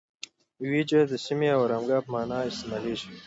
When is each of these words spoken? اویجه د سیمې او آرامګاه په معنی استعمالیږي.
اویجه 0.61 1.01
د 1.07 1.13
سیمې 1.25 1.49
او 1.55 1.61
آرامګاه 1.65 2.01
په 2.03 2.09
معنی 2.13 2.39
استعمالیږي. 2.49 3.09